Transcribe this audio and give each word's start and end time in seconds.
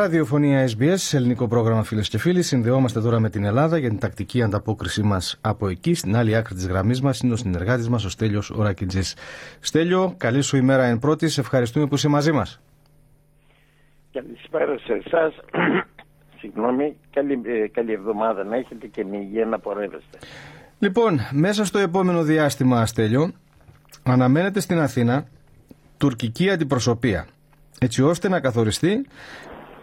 Ραδιοφωνία 0.00 0.68
SBS, 0.68 1.12
ελληνικό 1.12 1.48
πρόγραμμα 1.48 1.82
φίλες 1.82 2.08
και 2.08 2.18
φίλοι. 2.18 2.42
Συνδεόμαστε 2.42 3.00
τώρα 3.00 3.20
με 3.20 3.30
την 3.30 3.44
Ελλάδα 3.44 3.78
για 3.78 3.88
την 3.88 3.98
τακτική 3.98 4.42
ανταπόκρισή 4.42 5.02
μας 5.02 5.38
από 5.40 5.68
εκεί. 5.68 5.94
Στην 5.94 6.16
άλλη 6.16 6.36
άκρη 6.36 6.54
της 6.54 6.66
γραμμής 6.66 7.00
μας 7.00 7.20
είναι 7.20 7.32
ο 7.32 7.36
συνεργάτης 7.36 7.88
μας, 7.88 8.04
ο 8.04 8.10
Στέλιος 8.10 8.50
Ορακιτζή. 8.50 9.14
Στέλιο, 9.60 10.14
καλή 10.16 10.42
σου 10.42 10.56
ημέρα 10.56 10.84
εν 10.84 10.98
πρώτης. 10.98 11.38
Ευχαριστούμε 11.38 11.86
που 11.86 11.94
είσαι 11.94 12.08
μαζί 12.08 12.32
μας. 12.32 12.60
Καλησπέρα 14.12 14.78
σε 14.78 14.92
εσάς. 15.04 15.34
Συγγνώμη, 16.40 16.96
καλή, 17.12 17.40
ε, 17.44 17.68
καλή 17.68 17.92
εβδομάδα 17.92 18.44
να 18.44 18.56
έχετε 18.56 18.86
και 18.86 19.04
με 19.04 19.16
υγεία 19.16 19.46
να 19.46 19.58
πορεύεστε. 19.58 20.18
Λοιπόν, 20.78 21.18
μέσα 21.30 21.64
στο 21.64 21.78
επόμενο 21.78 22.22
διάστημα, 22.22 22.86
Στέλιο, 22.86 23.32
αναμένεται 24.02 24.60
στην 24.60 24.78
Αθήνα 24.78 25.26
τουρκική 25.96 26.50
αντιπροσωπεία 26.50 27.26
έτσι 27.82 28.02
ώστε 28.02 28.28
να 28.28 28.40
καθοριστεί 28.40 29.06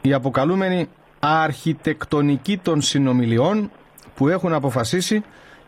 η 0.07 0.13
αποκαλούμενη 0.13 0.89
αρχιτεκτονική 1.20 2.57
των 2.57 2.81
συνομιλιών 2.81 3.71
που 4.15 4.27
έχουν 4.27 4.53
αποφασίσει 4.53 5.23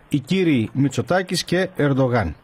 οι 0.09 0.19
κύριοι 0.19 0.69
Μητσοτάκης 0.73 1.43
και 1.43 1.69
Ερντογάν. 1.77 2.35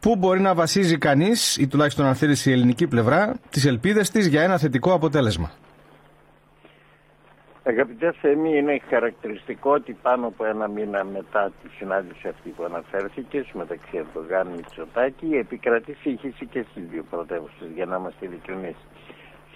Πού 0.00 0.16
μπορεί 0.16 0.40
να 0.40 0.54
βασίζει 0.54 0.98
κανείς, 0.98 1.56
ή 1.56 1.66
τουλάχιστον 1.66 2.06
αν 2.06 2.14
θέλεις 2.14 2.46
η 2.46 2.52
ελληνική 2.52 2.86
πλευρά, 2.86 3.36
τις 3.50 3.64
ελπίδες 3.64 4.10
της 4.10 4.26
για 4.26 4.42
ένα 4.42 4.58
θετικό 4.58 4.92
αποτέλεσμα; 4.92 5.50
Αγαπητέ 7.68 8.14
Θέμη, 8.20 8.56
είναι 8.58 8.80
χαρακτηριστικό 8.88 9.70
ότι 9.70 9.92
πάνω 10.02 10.26
από 10.26 10.44
ένα 10.44 10.68
μήνα 10.68 11.04
μετά 11.04 11.52
τη 11.62 11.68
συνάντηση 11.78 12.28
αυτή 12.28 12.48
που 12.48 12.64
αναφέρθηκε 12.64 13.44
μεταξύ 13.52 13.90
Ερντογάν 13.92 14.46
και 14.46 14.52
Μητσοτάκη 14.56 15.26
επικρατεί 15.26 15.96
σύγχυση 16.00 16.46
και 16.46 16.64
στις 16.70 16.82
δύο 16.90 17.04
πρωτεύουσες, 17.10 17.68
για 17.74 17.86
να 17.86 17.96
είμαστε 17.96 18.26
ειλικρινείς. 18.26 18.76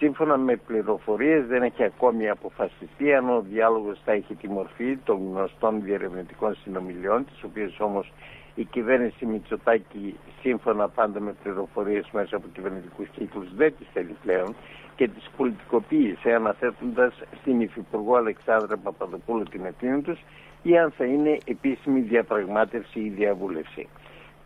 Σύμφωνα 0.00 0.36
με 0.36 0.56
πληροφορίες, 0.56 1.46
δεν 1.46 1.62
έχει 1.62 1.84
ακόμη 1.84 2.28
αποφασιστεί 2.28 3.14
αν 3.14 3.30
ο 3.30 3.40
διάλογος 3.40 4.00
θα 4.04 4.12
έχει 4.12 4.34
τη 4.34 4.48
μορφή 4.48 4.96
των 5.04 5.16
γνωστών 5.30 5.82
διερευνητικών 5.82 6.54
συνομιλιών, 6.54 7.24
τις 7.24 7.42
οποίες 7.42 7.80
όμως 7.80 8.12
η 8.54 8.64
κυβέρνηση 8.64 9.26
Μητσοτάκη, 9.26 10.16
σύμφωνα 10.40 10.88
πάντα 10.88 11.20
με 11.20 11.34
πληροφορίες 11.42 12.10
μέσα 12.12 12.36
από 12.36 12.46
κυβερνητικούς 12.52 13.08
κύκλους, 13.08 13.54
δεν 13.54 13.74
τις 13.78 13.86
θέλει 13.92 14.16
πλέον 14.22 14.54
και 14.96 15.08
τη 15.08 15.20
πολιτικοποίησε 15.36 16.30
αναθέτοντας 16.32 17.22
στην 17.40 17.60
Υφυπουργό 17.60 18.16
Αλεξάνδρα 18.16 18.76
Παπαδοπούλου 18.76 19.42
την 19.42 19.64
ευθύνη 19.64 20.00
τους 20.00 20.18
ή 20.62 20.78
αν 20.78 20.90
θα 20.90 21.04
είναι 21.04 21.38
επίσημη 21.44 22.00
διαπραγμάτευση 22.00 23.00
ή 23.00 23.08
διαβούλευση. 23.08 23.88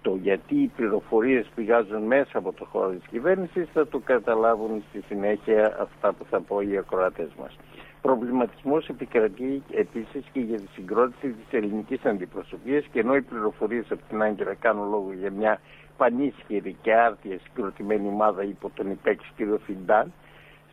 Το 0.05 0.19
γιατί 0.23 0.55
οι 0.55 0.71
πληροφορίες 0.77 1.47
πηγάζουν 1.55 2.03
μέσα 2.03 2.39
από 2.39 2.53
το 2.53 2.65
χώρο 2.65 2.91
της 2.91 3.07
κυβέρνησης 3.11 3.69
θα 3.73 3.87
το 3.87 3.99
καταλάβουν 3.99 4.83
στη 4.89 5.01
συνέχεια 5.09 5.77
αυτά 5.81 6.13
που 6.13 6.25
θα 6.31 6.41
πω 6.41 6.61
οι 6.61 6.77
ακροατές 6.77 7.29
μας. 7.41 7.57
Προβληματισμός 8.03 8.89
επικρατεί 8.89 9.63
επίσης 9.71 10.25
και 10.33 10.41
για 10.41 10.57
τη 10.57 10.67
συγκρότηση 10.75 11.29
της 11.29 11.47
ελληνικής 11.51 12.05
αντιπροσωπείας 12.05 12.85
και 12.93 13.01
ενώ 13.01 13.15
οι 13.17 13.23
πληροφορίες 13.23 13.87
από 13.91 14.01
την 14.09 14.23
Άγκυρα 14.23 14.55
κάνουν 14.55 14.91
λόγο 14.91 15.13
για 15.21 15.31
μια 15.31 15.61
πανίσχυρη 15.97 16.77
και 16.83 16.95
άρτια 16.95 17.39
συγκροτημένη 17.43 18.09
ομάδα 18.09 18.43
υπό 18.43 18.71
τον 18.75 18.91
υπέξη 18.91 19.31
κ. 19.37 19.61
Φιντάν, 19.65 20.13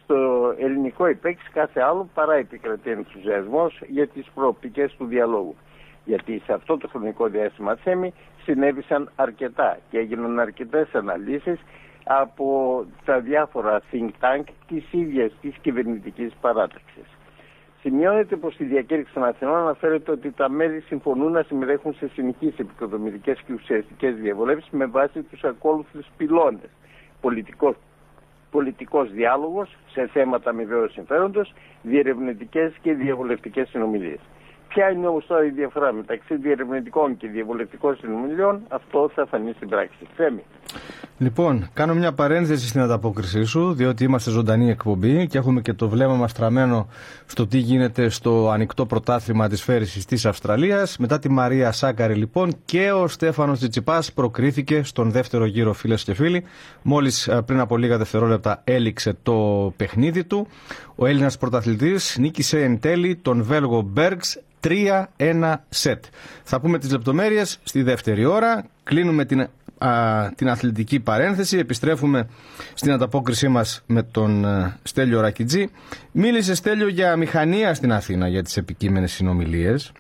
στο 0.03 0.53
ελληνικό 0.57 1.07
υπέξι 1.07 1.49
κάθε 1.53 1.81
άλλο 1.81 2.09
παρά 2.13 2.33
επικρατεί 2.33 2.89
ενθουσιασμός 2.89 3.81
για 3.87 4.07
τις 4.07 4.25
προοπτικές 4.33 4.95
του 4.97 5.05
διαλόγου. 5.05 5.55
Γιατί 6.05 6.41
σε 6.45 6.53
αυτό 6.53 6.77
το 6.77 6.87
χρονικό 6.87 7.27
διάστημα 7.27 7.75
θέμη 7.75 8.13
συνέβησαν 8.43 9.11
αρκετά 9.15 9.77
και 9.89 9.97
έγιναν 9.97 10.39
αρκετές 10.39 10.95
αναλύσεις 10.95 11.59
από 12.03 12.85
τα 13.05 13.19
διάφορα 13.19 13.81
think 13.91 14.09
tank 14.19 14.43
της 14.67 14.83
ίδιας 14.91 15.31
της 15.41 15.55
κυβερνητικής 15.61 16.33
παράταξης. 16.41 17.05
Σημειώνεται 17.81 18.35
πως 18.35 18.53
στη 18.53 18.63
διακήρυξη 18.63 19.13
των 19.13 19.23
Αθηνών 19.23 19.55
αναφέρεται 19.55 20.11
ότι 20.11 20.31
τα 20.31 20.49
μέλη 20.49 20.81
συμφωνούν 20.81 21.31
να 21.31 21.43
συμμετέχουν 21.43 21.93
σε 21.93 22.07
συνεχείς 22.07 22.59
επικοδομητικές 22.59 23.41
και 23.45 23.53
ουσιαστικές 23.53 24.15
διαβολεύσεις 24.15 24.71
με 24.71 24.85
βάση 24.85 25.21
τους 25.21 25.43
ακόλουθους 25.43 26.05
πυλώνες. 26.17 26.69
Πολιτικός 27.21 27.75
πολιτικός 28.51 29.11
διάλογος 29.11 29.75
σε 29.91 30.07
θέματα 30.07 30.49
αμοιβαίου 30.49 30.89
συμφέροντος, 30.89 31.53
διερευνητικές 31.81 32.73
και 32.81 32.93
διαβολευτικές 32.93 33.69
συνομιλίες. 33.69 34.19
Ποια 34.73 34.89
είναι 34.91 35.07
όμως 35.07 35.25
τώρα 35.25 35.45
η 35.45 35.49
διαφορά 35.49 35.91
μεταξύ 35.93 36.35
διερευνητικών 36.35 37.17
και 37.17 37.27
διαβολευτικών 37.27 37.95
συνομιλιών, 37.95 38.61
αυτό 38.69 39.09
θα 39.15 39.25
φανεί 39.25 39.53
στην 39.53 39.69
πράξη. 39.69 40.07
Θέμη. 40.15 40.43
Λοιπόν, 41.21 41.69
κάνω 41.73 41.93
μια 41.93 42.13
παρένθεση 42.13 42.67
στην 42.67 42.81
ανταπόκρισή 42.81 43.43
σου, 43.43 43.73
διότι 43.73 44.03
είμαστε 44.03 44.31
ζωντανή 44.31 44.69
εκπομπή 44.69 45.27
και 45.27 45.37
έχουμε 45.37 45.61
και 45.61 45.73
το 45.73 45.89
βλέμμα 45.89 46.15
μας 46.15 46.33
τραμμένο 46.33 46.87
στο 47.25 47.47
τι 47.47 47.57
γίνεται 47.57 48.09
στο 48.09 48.49
ανοιχτό 48.49 48.85
πρωτάθλημα 48.85 49.47
της 49.49 49.61
φέρησης 49.63 50.05
της 50.05 50.25
Αυστραλίας. 50.25 50.97
Μετά 50.97 51.19
τη 51.19 51.29
Μαρία 51.29 51.71
Σάκαρη, 51.71 52.13
λοιπόν, 52.13 52.53
και 52.65 52.91
ο 52.91 53.07
Στέφανος 53.07 53.57
Τσιτσιπάς 53.57 54.11
προκρίθηκε 54.13 54.83
στον 54.83 55.11
δεύτερο 55.11 55.45
γύρο, 55.45 55.73
φίλες 55.73 56.03
και 56.03 56.13
φίλοι. 56.13 56.43
Μόλις 56.81 57.27
ε, 57.27 57.41
πριν 57.45 57.59
από 57.59 57.77
λίγα 57.77 57.97
δευτερόλεπτα 57.97 58.61
έληξε 58.63 59.15
το 59.23 59.33
παιχνίδι 59.77 60.23
του. 60.23 60.47
Ο 60.95 61.05
Έλληνας 61.05 61.37
πρωταθλητής 61.37 62.15
νίκησε 62.19 62.63
εν 62.63 62.79
τέλει 62.79 63.15
τον 63.15 63.43
Βέλγο 63.43 63.81
Μπέργκ 63.81 64.19
3-1 65.17 65.53
σετ. 65.69 66.03
Θα 66.43 66.59
πούμε 66.59 66.79
τις 66.79 66.91
λεπτομέρειες 66.91 67.59
στη 67.63 67.81
δεύτερη 67.81 68.25
ώρα. 68.25 68.65
Κλείνουμε 68.83 69.25
την, 69.25 69.47
την 70.35 70.49
αθλητική 70.49 70.99
παρένθεση. 70.99 71.57
Επιστρέφουμε 71.57 72.27
στην 72.73 72.91
ανταπόκρισή 72.91 73.47
μας 73.47 73.83
με 73.87 74.03
τον 74.03 74.45
α, 74.45 74.77
Στέλιο 74.83 75.21
Ρακιτζή. 75.21 75.69
Μίλησε 76.11 76.55
Στέλιο 76.55 76.87
για 76.87 77.15
μηχανία 77.15 77.73
στην 77.73 77.91
Αθήνα 77.91 78.27
για 78.27 78.43
τις 78.43 78.57
επικείμενες 78.57 79.11
συνομιλίες. 79.11 79.91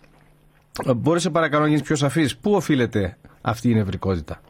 Μπορείς 0.95 1.31
παρακαλώ 1.31 1.61
να 1.61 1.67
γίνεις 1.67 1.83
πιο 1.83 1.95
σαφής. 1.95 2.37
Πού 2.37 2.51
οφείλεται 2.51 3.17
αυτή 3.41 3.69
η 3.69 3.73
νευρικότητα; 3.73 4.41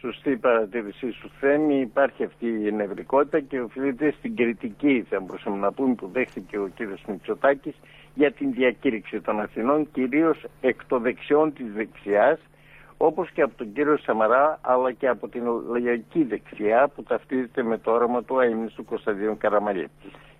Σωστή 0.00 0.36
παρατήρησή 0.36 1.10
σου 1.10 1.30
Θέμη, 1.40 1.80
υπάρχει 1.80 2.24
αυτή 2.24 2.46
η 2.46 2.72
νευρικότητα 2.72 3.40
και 3.40 3.60
οφείλεται 3.60 4.14
στην 4.18 4.36
κριτική, 4.36 5.06
θα 5.10 5.20
μπορούσαμε 5.20 5.56
να 5.56 5.72
πούμε, 5.72 5.94
που 5.94 6.10
δέχτηκε 6.12 6.58
ο 6.58 6.68
κύριος 6.74 7.02
Μητσοτάκης 7.08 7.74
για 8.14 8.32
την 8.32 8.52
διακήρυξη 8.52 9.20
των 9.20 9.40
Αθηνών, 9.40 9.88
κυρίως 9.92 10.44
εκ 10.60 10.84
των 10.86 11.02
δεξιών 11.02 11.52
της 11.52 11.66
δεξιάς, 11.74 12.38
όπως 12.96 13.30
και 13.30 13.42
από 13.42 13.56
τον 13.56 13.72
κύριο 13.72 13.96
Σαμαρά, 13.96 14.58
αλλά 14.62 14.92
και 14.92 15.08
από 15.08 15.28
την 15.28 15.42
λαϊκή 15.68 16.24
δεξιά 16.24 16.88
που 16.94 17.02
ταυτίζεται 17.02 17.62
με 17.62 17.78
το 17.78 17.90
όραμα 17.90 18.22
του 18.22 18.36
του 18.74 18.84
Κωνσταντίνου 18.84 19.36
Καραμαλή. 19.38 19.88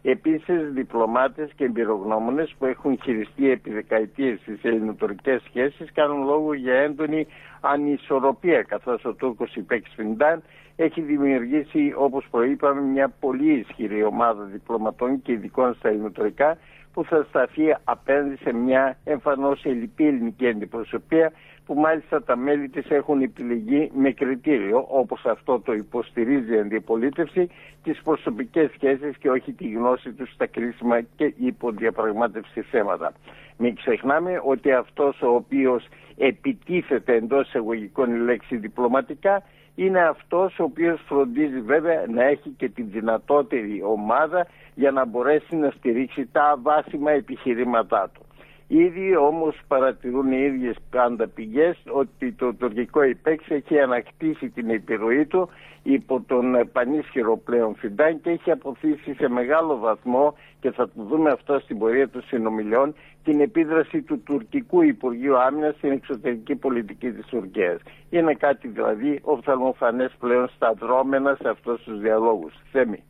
Επίσης, 0.03 0.73
διπλωμάτες 0.73 1.51
και 1.57 1.65
εμπειρογνώμονες 1.65 2.55
που 2.59 2.65
έχουν 2.65 2.99
χειριστεί 3.03 3.51
επί 3.51 3.71
δεκαετίες 3.71 4.41
τις 4.45 4.63
ελληνοτουρκικές 4.63 5.43
σχέσεις 5.43 5.93
κάνουν 5.93 6.25
λόγο 6.25 6.55
για 6.55 6.75
έντονη 6.75 7.27
ανισορροπία, 7.61 8.63
καθώς 8.63 9.05
ο 9.05 9.13
Τούρκος 9.13 9.55
Υπέξ 9.55 9.91
Φιντάν 9.95 10.43
έχει 10.77 11.01
δημιουργήσει, 11.01 11.93
όπως 11.97 12.27
προείπαμε, 12.31 12.81
μια 12.81 13.09
πολύ 13.21 13.53
ισχυρή 13.53 14.05
ομάδα 14.05 14.43
διπλωματών 14.45 15.23
και 15.23 15.33
ειδικών 15.33 15.75
στα 15.75 15.89
ελληνοτουρκικά 15.89 16.57
που 16.93 17.05
θα 17.05 17.27
σταθεί 17.29 17.77
απέναντι 17.85 18.37
σε 18.37 18.53
μια 18.53 18.97
εμφανώς 19.05 19.65
ελληπή 19.65 20.07
ελληνική 20.07 20.49
αντιπροσωπεία 20.49 21.33
που 21.67 21.75
μάλιστα 21.75 22.23
τα 22.23 22.37
μέλη 22.37 22.69
της 22.69 22.91
έχουν 22.91 23.23
επιλεγεί 23.23 23.91
με 23.95 24.11
κριτήριο 24.13 24.87
όπως 24.89 25.25
αυτό 25.27 25.61
το 25.61 25.73
υποστηρίζει 25.73 26.55
η 26.55 26.59
αντιπολίτευση 26.59 27.51
τις 27.83 28.01
προσωπικές 28.03 28.71
σχέσεις 28.75 29.17
και 29.17 29.31
όχι 29.31 29.53
τη 29.53 29.69
γνώση 29.69 30.13
τους 30.13 30.33
στα 30.33 30.47
κρίσιμα 30.47 31.01
και 31.01 31.35
υποδιαπραγμάτευση 31.37 32.61
θέματα. 32.63 33.13
Μην 33.57 33.75
ξεχνάμε 33.75 34.41
ότι 34.45 34.73
αυτός 34.73 35.23
ο 35.23 35.29
οποίος 35.29 35.87
επιτίθεται 36.17 37.15
εντός 37.15 37.55
εγωγικών 37.55 38.15
η 38.15 38.19
λέξη 38.19 38.57
διπλωματικά 38.57 39.43
είναι 39.75 40.01
αυτός 40.01 40.59
ο 40.59 40.63
οποίος 40.63 41.01
φροντίζει 41.07 41.61
βέβαια 41.61 42.05
να 42.09 42.25
έχει 42.25 42.51
και 42.51 42.69
την 42.69 42.87
δυνατότερη 42.91 43.83
ομάδα 43.83 44.47
για 44.75 44.91
να 44.91 45.05
μπορέσει 45.07 45.57
να 45.57 45.71
στηρίξει 45.71 46.29
τα 46.33 46.59
βάσιμα 46.63 47.11
επιχειρήματά 47.11 48.11
του. 48.15 48.26
Ήδη 48.69 49.17
όμως 49.17 49.61
παρατηρούν 49.69 50.33
οι 50.33 50.43
ίδιες 50.43 50.77
πάντα 50.91 51.29
πηγές 51.29 51.77
ότι 51.93 52.33
το 52.33 52.55
τουρκικό 52.55 53.03
υπέξ 53.03 53.45
έχει 53.49 53.79
ανακτήσει 53.79 54.49
την 54.49 54.71
επιρροή 54.71 55.27
του 55.27 55.49
υπό 55.83 56.21
τον 56.27 56.45
πανίσχυρο 56.73 57.37
πλέον 57.37 57.75
Φιντάν 57.75 58.21
και 58.21 58.31
έχει 58.31 58.51
αποθήσει 58.51 59.15
σε 59.15 59.29
μεγάλο 59.29 59.79
βαθμό 59.79 60.35
και 60.61 60.71
θα 60.71 60.89
το 60.89 61.03
δούμε 61.03 61.31
αυτό 61.31 61.59
στην 61.59 61.79
πορεία 61.79 62.09
των 62.09 62.23
συνομιλιών 62.23 62.95
την 63.25 63.41
επίδραση 63.41 64.03
του 64.03 64.23
τουρκικού 64.23 64.83
Υπουργείου 64.83 65.39
Άμυνας 65.39 65.75
στην 65.77 65.91
εξωτερική 65.91 66.55
πολιτική 66.55 67.11
της 67.11 67.27
Τουρκίας. 67.27 67.81
Είναι 68.11 68.35
κάτι 68.35 68.69
δηλαδή 68.69 69.21
οφθαλμοφανές 69.23 70.13
πλέον 70.19 70.49
στα 70.55 70.75
δρόμενα 70.79 71.37
σε 71.43 71.49
αυτούς 71.49 71.83
τους 71.83 72.01
διαλόγους. 72.01 72.55
Θέμη. 72.73 73.03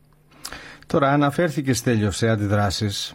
Τώρα 0.86 1.08
αναφέρθηκες 1.08 1.78
Στέλιο 1.78 2.10
σε 2.10 2.28
αντιδράσεις 2.28 3.14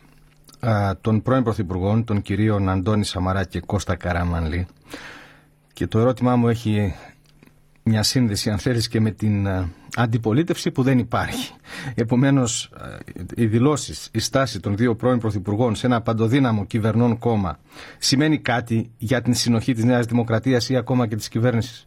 των 1.02 1.22
πρώην 1.22 1.44
Πρωθυπουργών, 1.44 2.04
των 2.04 2.22
κυρίων 2.22 2.70
Αντώνη 2.70 3.06
Σαμαρά 3.06 3.44
και 3.44 3.60
Κώστα 3.60 3.96
Καραμανλή. 3.96 4.68
Και 5.74 5.88
το 5.88 6.00
ερώτημά 6.00 6.36
μου 6.36 6.48
έχει 6.48 6.96
μια 7.84 8.04
σύνδεση 8.04 8.50
αν 8.50 8.58
θέλεις 8.58 8.88
και 8.88 9.00
με 9.00 9.12
την 9.12 9.46
ε, 9.46 9.70
αντιπολίτευση 9.96 10.72
που 10.72 10.84
δεν 10.84 10.98
υπάρχει. 10.98 11.54
Επομένως 11.96 12.72
ε, 13.36 13.42
οι 13.42 13.46
δηλώσεις, 13.46 14.10
η 14.14 14.20
στάση 14.20 14.60
των 14.60 14.76
δύο 14.76 14.96
πρώην 14.96 15.20
πρωθυπουργών 15.20 15.76
σε 15.76 15.86
ένα 15.86 16.02
παντοδύναμο 16.02 16.66
κυβερνών 16.66 17.18
κόμμα 17.18 17.60
σημαίνει 17.98 18.38
κάτι 18.40 18.92
για 18.98 19.22
την 19.22 19.34
συνοχή 19.34 19.74
της 19.74 19.84
Νέας 19.84 20.06
Δημοκρατίας 20.06 20.70
ή 20.70 20.76
ακόμα 20.78 21.08
και 21.08 21.16
της 21.16 21.28
κυβέρνησης; 21.30 21.86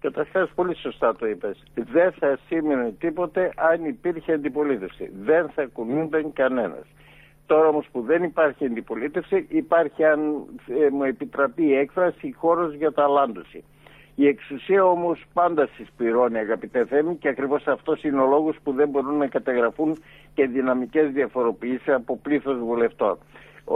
Καταρχά, 0.00 0.48
πολύ 0.54 0.76
σωστά 0.76 1.16
το 1.16 1.26
είπες. 1.26 1.62
Δεν 1.74 2.12
θα 2.12 2.38
σήμαινε 2.48 2.94
τίποτε 2.98 3.52
αν 3.56 3.84
υπήρχε 3.84 4.32
αντιπολίτευση. 4.32 5.10
Δεν 5.22 5.50
θα 5.54 5.66
κουνούνταν 5.72 6.32
κανένας. 6.32 6.86
Τώρα 7.50 7.68
όμως 7.68 7.86
που 7.92 8.00
δεν 8.00 8.22
υπάρχει 8.22 8.64
αντιπολίτευση, 8.64 9.46
υπάρχει, 9.48 10.04
αν 10.04 10.20
ε, 10.68 10.88
μου 10.90 11.04
επιτραπεί 11.04 11.64
η 11.64 11.74
έκφραση, 11.74 12.32
χώρος 12.32 12.74
για 12.74 12.92
ταλάντωση. 12.92 13.64
Η 14.14 14.26
εξουσία 14.26 14.84
όμως 14.84 15.24
πάντα 15.32 15.68
συσπηρώνει, 15.74 16.38
αγαπητέ 16.38 16.84
Θέμη, 16.84 17.16
και 17.16 17.28
ακριβώς 17.28 17.66
αυτός 17.66 18.02
είναι 18.02 18.20
ο 18.20 18.26
λόγος 18.26 18.56
που 18.62 18.72
δεν 18.72 18.88
μπορούν 18.88 19.16
να 19.16 19.26
καταγραφούν 19.26 19.96
και 20.34 20.46
δυναμικές 20.46 21.10
διαφοροποιήσεις 21.10 21.88
από 21.88 22.18
πλήθος 22.22 22.58
βουλευτών. 22.58 23.18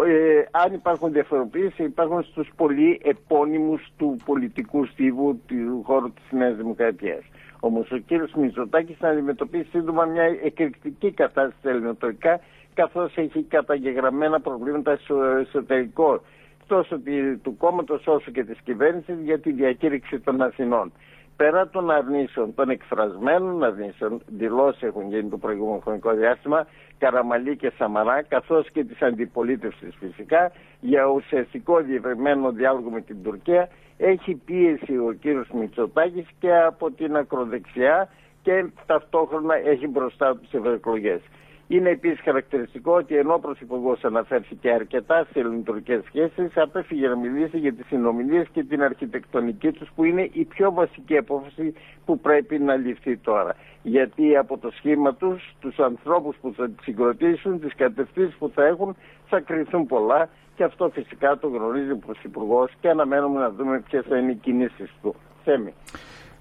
Ε, 0.07 0.45
αν 0.51 0.73
υπάρχουν 0.73 1.13
διαφοροποιήσεις, 1.13 1.79
υπάρχουν 1.79 2.23
στους 2.23 2.51
πολύ 2.57 3.01
επώνυμους 3.05 3.93
του 3.97 4.17
πολιτικού 4.25 4.87
στίβου 4.87 5.41
του 5.47 5.83
χώρου 5.85 6.13
της 6.13 6.25
Νέας 6.31 6.57
Δημοκρατίας. 6.57 7.23
Όμως 7.61 7.91
ο 7.91 7.97
κύριος 7.97 8.33
Μητσοτάκης 8.35 8.97
θα 8.97 9.09
αντιμετωπίσει 9.09 9.69
σύντομα 9.71 10.05
μια 10.05 10.23
εκρηκτική 10.45 11.11
κατάσταση 11.11 11.69
ελληνοτοικά 11.69 12.41
καθώς 12.75 13.17
έχει 13.17 13.43
καταγεγραμμένα 13.43 14.41
προβλήματα 14.41 14.97
στο 14.97 15.23
εσωτερικό 15.23 16.21
τόσο 16.67 17.01
του 17.43 17.57
κόμματος 17.57 18.07
όσο 18.07 18.31
και 18.31 18.45
της 18.45 18.59
κυβέρνησης 18.65 19.17
για 19.21 19.41
τη 19.41 19.53
διακήρυξη 19.53 20.21
των 20.21 20.43
Αθηνών 20.43 20.93
πέρα 21.37 21.69
των 21.69 21.91
αρνήσεων, 21.91 22.55
των 22.55 22.71
εκφρασμένων 22.71 23.65
αρνήσεων, 23.65 24.23
δηλώσεις 24.27 24.83
έχουν 24.83 25.09
γίνει 25.09 25.29
το 25.29 25.39
προηγούμενο 25.39 25.79
χρονικό 25.85 26.13
διάστημα, 26.13 26.67
Καραμαλή 26.99 27.57
και 27.57 27.73
Σαμαρά, 27.79 28.23
καθώς 28.23 28.71
και 28.71 28.85
της 28.85 29.03
αντιπολίτευσης 29.03 29.95
φυσικά, 29.99 30.53
για 30.81 31.05
ουσιαστικό 31.05 31.81
διευρυμένο 31.81 32.51
διάλογο 32.51 32.91
με 32.91 33.01
την 33.01 33.23
Τουρκία, 33.23 33.69
έχει 33.97 34.35
πίεση 34.45 34.97
ο 34.97 35.13
κύριος 35.21 35.49
Μητσοτάκης 35.51 36.27
και 36.41 36.55
από 36.57 36.91
την 36.91 37.17
ακροδεξιά 37.17 38.09
και 38.43 38.65
ταυτόχρονα 38.87 39.55
έχει 39.55 39.87
μπροστά 39.87 40.37
τους 40.37 40.53
ευρωεκλογές. 40.53 41.21
Είναι 41.69 41.91
επίσης 41.91 42.21
χαρακτηριστικό 42.21 42.93
ότι 42.93 43.17
ενώ 43.17 43.35
ο 43.35 43.39
Πρωθυπουργός 43.39 44.05
αναφέρθηκε 44.05 44.71
αρκετά 44.71 45.27
σε 45.33 45.39
ελληνοτουρκικέ 45.39 46.03
σχέσεις, 46.07 46.57
απέφυγε 46.57 47.09
να 47.09 47.17
μιλήσει 47.17 47.59
για 47.59 47.73
τις 47.73 47.87
συνομιλίες 47.87 48.47
και 48.53 48.65
την 48.65 48.83
αρχιτεκτονική 48.83 49.73
τους, 49.73 49.89
που 49.95 50.05
είναι 50.05 50.29
η 50.33 50.45
πιο 50.45 50.73
βασική 50.73 51.17
απόφαση 51.17 51.75
που 52.05 52.21
πρέπει 52.21 52.59
να 52.59 52.77
ληφθεί 52.77 53.17
τώρα. 53.17 53.57
Γιατί 53.83 54.37
από 54.37 54.59
το 54.59 54.71
σχήμα 54.71 55.15
τους, 55.15 55.55
τους 55.61 55.79
ανθρώπους 55.79 56.37
που 56.41 56.53
θα 56.57 56.71
συγκροτήσουν, 56.83 57.61
τις 57.61 57.75
κατευθύνσεις 57.75 58.37
που 58.37 58.51
θα 58.55 58.65
έχουν, 58.65 58.97
θα 59.27 59.41
κρυθούν 59.41 59.87
πολλά 59.87 60.29
και 60.57 60.65
αυτό 60.65 60.89
φυσικά 60.89 61.39
το 61.39 61.49
γνωρίζει 61.49 61.91
ο 61.91 61.99
Πρωθυπουργός 62.07 62.73
και 62.81 62.89
αναμένουμε 62.89 63.41
να 63.41 63.51
δούμε 63.51 63.83
ποιες 63.91 64.05
θα 64.09 64.19
είναι 64.19 64.31
οι 64.31 64.35
κινήσεις 64.35 64.91
του. 65.03 65.15
Θέμη. 65.45 65.75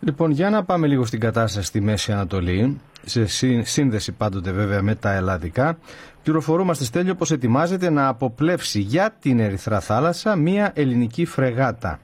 Λοιπόν, 0.05 0.31
για 0.31 0.49
να 0.49 0.63
πάμε 0.63 0.87
λίγο 0.87 1.05
στην 1.05 1.19
κατάσταση 1.19 1.67
στη 1.67 1.81
Μέση 1.81 2.11
Ανατολή, 2.11 2.79
σε 3.05 3.25
σύνδεση 3.63 4.11
πάντοτε 4.11 4.51
βέβαια 4.51 4.81
με 4.81 4.95
τα 4.95 5.13
ελλαδικά, 5.13 5.77
πληροφορούμαστε 6.23 6.83
στέλιο 6.83 7.15
πως 7.15 7.31
ετοιμάζεται 7.31 7.89
να 7.89 8.07
αποπλέψει 8.07 8.79
για 8.79 9.15
την 9.19 9.39
Ερυθρά 9.39 9.79
Θάλασσα 9.79 10.35
μία 10.35 10.71
ελληνική 10.75 11.25
φρεγάτα. 11.25 11.99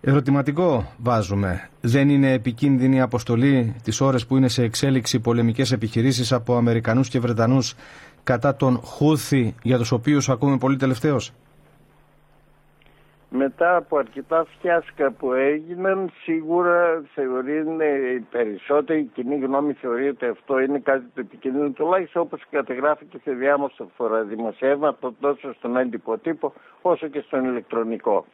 Ερωτηματικό 0.00 0.92
βάζουμε. 0.96 1.68
Δεν 1.80 2.08
είναι 2.08 2.32
επικίνδυνη 2.32 2.96
η 2.96 3.00
αποστολή 3.00 3.74
τις 3.82 4.00
ώρες 4.00 4.26
που 4.26 4.36
είναι 4.36 4.48
σε 4.48 4.62
εξέλιξη 4.62 5.18
πολεμικές 5.18 5.72
επιχειρήσεις 5.72 6.32
από 6.32 6.56
Αμερικανούς 6.56 7.08
και 7.08 7.20
Βρετανούς 7.20 7.74
κατά 8.24 8.56
τον 8.56 8.80
Χούθη 8.84 9.54
για 9.62 9.78
τους 9.78 9.92
οποίους 9.92 10.28
ακούμε 10.28 10.58
πολύ 10.58 10.76
τελευταίως; 10.76 11.32
Μετά 13.36 13.76
από 13.76 13.98
αρκετά 13.98 14.46
φιάσκα 14.60 15.10
που 15.10 15.32
έγιναν, 15.32 16.10
σίγουρα 16.22 17.04
θεωρεί 17.14 17.56
οι 18.14 18.20
περισσότεροι, 18.30 18.98
η 18.98 19.10
κοινή 19.14 19.38
γνώμη 19.38 19.72
θεωρεί 19.72 20.08
ότι 20.08 20.26
αυτό 20.26 20.58
είναι 20.58 20.78
κάτι 20.78 21.04
το 21.14 21.20
επικίνδυνο, 21.20 21.70
τουλάχιστον 21.70 22.22
όπως 22.22 22.42
κατεγράφηκε 22.50 23.18
σε 23.22 23.30
διάμορφα 23.32 23.86
δημοσιεύματα 24.28 25.14
τόσο 25.20 25.52
στον 25.54 25.76
έντυπο 25.76 26.18
τύπο 26.18 26.52
όσο 26.82 27.08
και 27.08 27.20
στον 27.20 27.44
ηλεκτρονικό. 27.44 28.24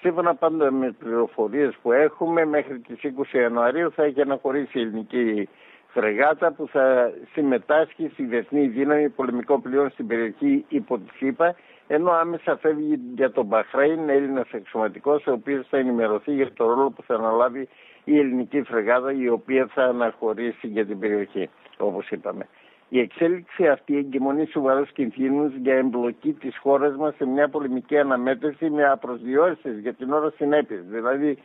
Σύμφωνα 0.00 0.34
πάντα 0.34 0.70
με 0.70 0.94
πληροφορίες 0.98 1.76
που 1.82 1.92
έχουμε, 1.92 2.44
μέχρι 2.44 2.78
τις 2.78 2.98
20 3.32 3.38
Ιανουαρίου 3.38 3.92
θα 3.92 4.02
έχει 4.04 4.20
αναχωρήσει 4.20 4.78
η 4.78 4.80
ελληνική 4.82 5.48
φρεγάτα 5.88 6.52
που 6.52 6.68
θα 6.68 7.12
συμμετάσχει 7.32 8.10
στη 8.12 8.22
διεθνή 8.22 8.66
δύναμη 8.66 9.08
πολεμικό 9.08 9.60
πλοίο 9.60 9.88
στην 9.88 10.06
περιοχή 10.06 10.64
υπό 10.68 10.98
τη 10.98 11.16
ΣΥΠΑ 11.16 11.54
ενώ 11.88 12.10
άμεσα 12.10 12.56
φεύγει 12.56 13.00
για 13.14 13.30
τον 13.30 13.46
Μπαχρέιν 13.46 14.08
Έλληνας 14.08 14.50
εξωματικό, 14.50 15.20
ο 15.26 15.32
οποίος 15.32 15.66
θα 15.68 15.76
ενημερωθεί 15.78 16.32
για 16.32 16.52
το 16.52 16.66
ρόλο 16.66 16.90
που 16.90 17.02
θα 17.02 17.14
αναλάβει 17.14 17.68
η 18.04 18.18
ελληνική 18.18 18.62
φρεγάδα, 18.62 19.12
η 19.12 19.28
οποία 19.28 19.66
θα 19.66 19.82
αναχωρήσει 19.84 20.66
για 20.66 20.86
την 20.86 20.98
περιοχή, 20.98 21.50
όπως 21.78 22.10
είπαμε. 22.10 22.46
Η 22.88 23.00
εξέλιξη 23.00 23.68
αυτή 23.68 23.96
εγκυμονεί 23.96 24.46
σοβαρούς 24.46 24.92
κινδύνους 24.92 25.54
για 25.54 25.74
εμπλοκή 25.74 26.32
της 26.32 26.58
χώρας 26.58 26.96
μας 26.96 27.14
σε 27.14 27.26
μια 27.26 27.48
πολεμική 27.48 27.98
αναμέτρηση 27.98 28.70
με 28.70 28.84
απροσδιόριστε 28.84 29.70
για 29.70 29.94
την 29.94 30.12
ώρα 30.12 30.32
συνέπειες. 30.36 30.82
Δηλαδή, 30.84 31.38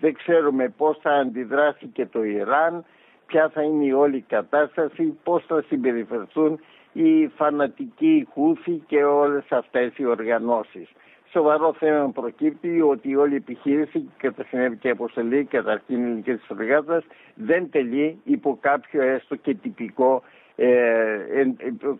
δεν 0.00 0.14
ξέρουμε 0.14 0.74
πώς 0.76 0.98
θα 1.02 1.10
αντιδράσει 1.10 1.86
και 1.86 2.06
το 2.06 2.24
Ιράν, 2.24 2.84
ποια 3.26 3.48
θα 3.48 3.62
είναι 3.62 3.84
η 3.84 3.92
όλη 3.92 4.24
κατάσταση, 4.28 5.18
πώς 5.22 5.44
θα 5.46 5.64
συμπεριφερθούν 5.68 6.60
οι 6.92 7.26
φανατικοί 7.26 8.28
Χούθη 8.32 8.82
και 8.86 9.04
όλες 9.04 9.44
αυτές 9.48 9.92
οι 9.96 10.04
οργανώσεις. 10.04 10.88
Σοβαρό 11.32 11.72
θέμα 11.78 12.10
προκύπτει 12.14 12.80
ότι 12.80 13.16
όλη 13.16 13.32
η 13.32 13.36
επιχείρηση 13.36 14.10
και 14.18 14.30
τα 14.30 14.44
συνέβη 14.44 14.76
και 14.76 14.88
η 14.88 14.90
αποστολή 14.90 15.44
καταρχήν 15.44 16.02
ελληνική 16.02 16.34
της 16.34 16.48
εργάτας 16.48 17.04
δεν 17.34 17.70
τελεί 17.70 18.20
υπό 18.24 18.58
κάποιο 18.60 19.02
έστω 19.02 19.36
και 19.36 19.54
τυπικό 19.54 20.22
ε, 20.56 21.16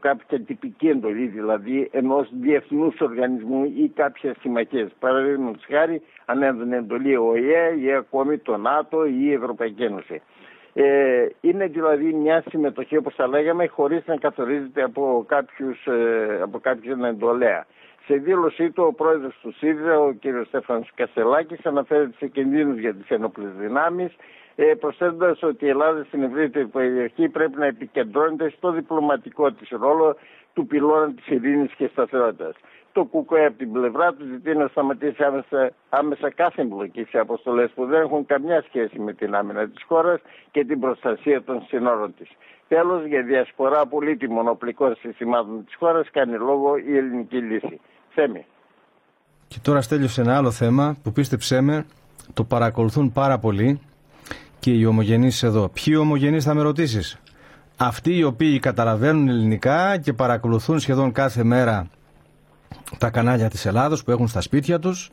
κάποια 0.01 0.41
τυπική 0.41 0.89
εντολή 0.89 1.27
δηλαδή 1.27 1.89
ενός 1.93 2.29
διεθνούς 2.33 3.01
οργανισμού 3.01 3.65
ή 3.65 3.89
κάποια 3.95 4.35
συμμαχίες. 4.41 4.91
Παραδείγματος 4.99 5.65
χάρη 5.69 6.03
αν 6.25 6.43
έδωνε 6.43 6.77
εντολή 6.77 7.17
ο 7.17 7.27
ΟΗΕ 7.27 7.75
ή 7.81 7.93
ακόμη 7.93 8.39
το 8.39 8.57
ΝΑΤΟ 8.57 9.07
ή 9.07 9.19
η 9.19 9.33
Ευρωπαϊκή 9.33 9.83
Ένωση. 9.83 10.23
Ε, 10.73 11.27
είναι 11.41 11.67
δηλαδή 11.67 12.13
μια 12.13 12.45
συμμετοχή 12.49 12.97
όπως 12.97 13.15
θα 13.15 13.27
λέγαμε 13.27 13.67
χωρίς 13.67 14.07
να 14.07 14.17
καθορίζεται 14.17 14.83
από 14.83 15.25
κάποιους, 15.29 15.87
ε, 15.87 16.39
από 16.43 16.59
κάποιους 16.59 16.99
εντολέα. 17.05 17.67
Σε 18.07 18.15
δήλωσή 18.15 18.71
του 18.71 18.85
ο 18.87 18.93
πρόεδρος 18.93 19.39
του 19.43 19.53
ΣΥΡΙΖΑ, 19.53 20.01
ο 20.01 20.13
κ. 20.13 20.47
Στέφανος 20.47 20.91
Κασελάκης, 20.95 21.67
αναφέρεται 21.67 22.15
σε 22.19 22.27
κινδύνους 22.27 22.79
για 22.79 22.95
τις 22.95 23.09
ενόπλες 23.09 23.51
δυνάμεις, 23.59 24.17
ε, 24.57 24.65
προσθέτοντας 24.65 25.43
ότι 25.43 25.65
η 25.65 25.69
Ελλάδα 25.69 26.05
στην 26.05 26.23
ευρύτερη 26.23 26.67
περιοχή 26.67 27.29
πρέπει 27.29 27.59
να 27.59 27.67
επικεντρώνεται 27.67 28.51
στο 28.57 28.71
διπλωματικό 28.71 29.53
της 29.53 29.69
ρόλο 29.71 30.17
του 30.55 30.67
πυλώνα 30.67 31.13
της 31.15 31.27
ειρήνης 31.27 31.73
και 31.73 31.87
σταθερότητας 31.87 32.55
το 32.93 33.05
ΚΚΕ 33.05 33.45
από 33.45 33.59
την 33.59 33.73
πλευρά 33.73 34.13
τους 34.15 34.29
ζητεί 34.29 34.57
να 34.57 34.67
σταματήσει 34.67 35.23
άμεσα, 35.23 35.73
άμεσα 35.89 36.31
κάθε 36.31 36.63
εμπλοκή 36.63 37.05
σε 37.11 37.19
αποστολές 37.19 37.71
που 37.75 37.87
δεν 37.87 38.01
έχουν 38.01 38.27
καμιά 38.27 38.65
σχέση 38.69 38.99
με 38.99 39.13
την 39.13 39.35
άμυνα 39.35 39.69
της 39.69 39.83
χώρας 39.89 40.21
και 40.51 40.65
την 40.65 40.81
προστασία 40.81 41.43
των 41.43 41.65
συνόρων 41.69 42.15
της. 42.19 42.29
Τέλος, 42.69 43.07
για 43.07 43.23
διασπορά 43.23 43.87
πολύτιμων 43.87 44.49
οπλικών 44.49 44.97
συστημάτων 44.97 45.65
της 45.65 45.75
χώρας 45.75 46.11
κάνει 46.11 46.37
λόγο 46.37 46.77
η 46.77 46.97
ελληνική 46.97 47.37
λύση. 47.37 47.81
Θέμη. 48.15 48.47
Και 49.49 49.59
τώρα 49.63 49.81
στέλνω 49.81 50.07
ένα 50.17 50.37
άλλο 50.37 50.51
θέμα 50.51 50.97
που 51.03 51.13
πίστεψέ 51.13 51.61
με 51.61 51.87
το 52.35 52.45
παρακολουθούν 52.45 53.13
πάρα 53.13 53.39
πολύ 53.39 53.81
και 54.59 54.71
οι 54.71 54.85
ομογενείς 54.85 55.43
εδώ. 55.43 55.69
Ποιοι 55.69 55.97
ομογενείς 56.01 56.45
θα 56.45 56.55
με 56.55 56.63
ρωτήσεις; 56.63 57.21
Αυτοί 57.77 58.17
οι 58.17 58.25
οποίοι 58.25 58.59
καταλαβαίνουν 58.59 59.29
ελληνικά 59.29 59.97
και 59.97 60.13
παρακολουθούν 60.13 60.79
σχεδόν 60.79 61.13
κάθε 61.13 61.45
μέρα 61.45 61.89
τα 62.99 63.11
κανάλια 63.11 63.49
της 63.49 63.67
Ελλάδος 63.67 64.05
που 64.05 64.11
έχουν 64.11 64.29
στα 64.29 64.41
σπίτια 64.41 64.79
τους, 64.79 65.11